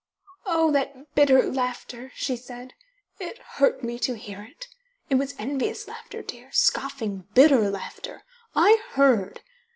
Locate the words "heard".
8.93-9.41